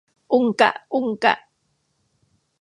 [0.33, 1.35] อุงกะ อุงกะ